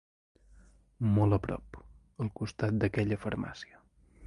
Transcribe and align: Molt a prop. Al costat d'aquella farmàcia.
Molt 1.17 1.37
a 1.37 1.39
prop. 1.43 1.77
Al 2.25 2.33
costat 2.41 2.81
d'aquella 2.85 3.21
farmàcia. 3.27 3.81